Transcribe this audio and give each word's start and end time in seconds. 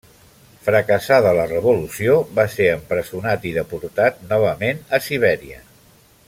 Fracassada 0.67 1.33
la 1.39 1.43
revolució, 1.51 2.15
va 2.39 2.45
ser 2.55 2.67
empresonat 2.77 3.47
i 3.51 3.55
deportat 3.59 4.19
novament 4.33 4.83
a 4.99 5.03
Sibèria. 5.11 5.63